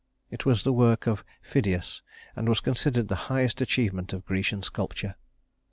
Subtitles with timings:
[0.31, 2.01] It was the work of Phidias,
[2.35, 5.13] and was considered the highest achievement of Grecian sculpture.